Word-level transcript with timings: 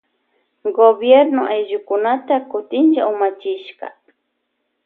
Gobierno 0.77 1.41
ayllukunata 1.53 2.35
kutinlla 2.49 3.01
umachishka. 3.13 3.87